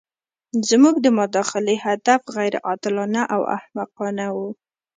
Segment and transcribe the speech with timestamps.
[0.69, 4.49] زموږ د مداخلې هدف غیر عادلانه او احمقانه وو.